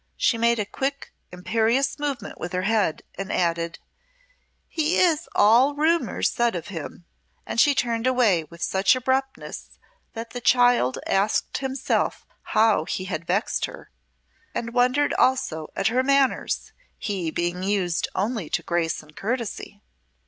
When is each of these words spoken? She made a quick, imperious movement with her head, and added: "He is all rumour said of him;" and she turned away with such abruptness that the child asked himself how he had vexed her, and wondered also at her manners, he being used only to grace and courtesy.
She 0.17 0.35
made 0.35 0.57
a 0.57 0.65
quick, 0.65 1.13
imperious 1.31 1.99
movement 1.99 2.39
with 2.39 2.53
her 2.53 2.63
head, 2.63 3.03
and 3.19 3.31
added: 3.31 3.77
"He 4.67 4.97
is 4.97 5.29
all 5.35 5.75
rumour 5.75 6.23
said 6.23 6.55
of 6.55 6.69
him;" 6.69 7.05
and 7.45 7.59
she 7.61 7.75
turned 7.75 8.07
away 8.07 8.43
with 8.45 8.63
such 8.63 8.95
abruptness 8.95 9.77
that 10.13 10.31
the 10.31 10.41
child 10.41 10.97
asked 11.05 11.59
himself 11.59 12.25
how 12.57 12.85
he 12.85 13.05
had 13.05 13.27
vexed 13.27 13.65
her, 13.65 13.91
and 14.55 14.73
wondered 14.73 15.13
also 15.19 15.67
at 15.75 15.89
her 15.89 16.01
manners, 16.01 16.73
he 16.97 17.29
being 17.29 17.61
used 17.61 18.07
only 18.15 18.49
to 18.49 18.63
grace 18.63 19.03
and 19.03 19.15
courtesy. 19.15 19.83